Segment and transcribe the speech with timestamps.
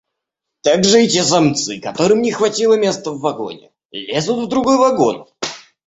[0.63, 5.27] Также и те самцы, которым не хватило места в вагоне, лезут в другой вагон.